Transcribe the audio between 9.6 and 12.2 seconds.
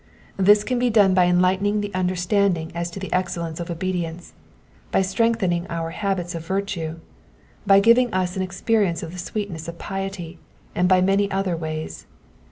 of piety, and by many other ways.